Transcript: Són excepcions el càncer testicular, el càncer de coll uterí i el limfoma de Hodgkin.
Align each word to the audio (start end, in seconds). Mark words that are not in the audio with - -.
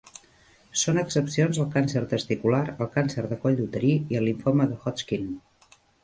Són 0.83 0.99
excepcions 0.99 1.57
el 1.63 1.67
càncer 1.75 2.01
testicular, 2.13 2.61
el 2.85 2.89
càncer 2.95 3.25
de 3.33 3.37
coll 3.43 3.61
uterí 3.65 3.91
i 4.15 4.19
el 4.21 4.25
limfoma 4.31 4.67
de 4.73 4.79
Hodgkin. 4.87 5.29